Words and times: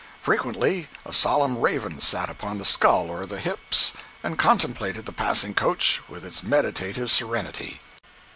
Frequently 0.19 0.87
a 1.05 1.13
solemn 1.13 1.59
raven 1.61 2.01
sat 2.01 2.27
upon 2.27 2.57
the 2.57 2.65
skull 2.65 3.11
or 3.11 3.27
the 3.27 3.39
hips 3.39 3.93
and 4.23 4.35
contemplated 4.35 5.05
the 5.05 5.11
passing 5.13 5.53
coach 5.53 6.01
with 6.09 6.43
meditative 6.43 7.11
serenity. 7.11 7.79